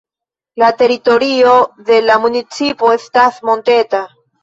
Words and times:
La 0.61 0.69
teritorio 0.79 1.53
de 1.91 2.01
la 2.09 2.17
municipo 2.25 2.93
estas 2.99 3.43
monteta. 3.51 4.07